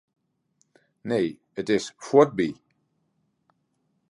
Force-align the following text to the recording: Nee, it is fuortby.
Nee, 1.03 1.37
it 1.55 1.69
is 1.69 1.91
fuortby. 2.01 2.59